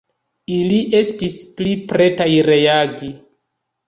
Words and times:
Ili 0.53 0.77
estis 0.99 1.35
pli 1.59 1.73
pretaj 1.91 2.27
reagi. 2.47 3.11